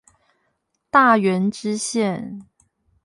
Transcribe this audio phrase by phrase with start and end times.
[0.89, 2.47] 大園支線